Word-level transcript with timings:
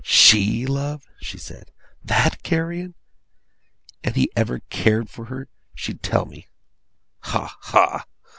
'SHE 0.03 0.65
love!' 0.65 1.05
she 1.21 1.37
said. 1.37 1.69
'THAT 2.03 2.41
carrion! 2.41 2.95
And 4.03 4.15
he 4.15 4.31
ever 4.35 4.61
cared 4.71 5.11
for 5.11 5.25
her, 5.25 5.47
she'd 5.75 6.01
tell 6.01 6.25
me. 6.25 6.47
Ha, 7.19 7.55
ha! 7.59 8.07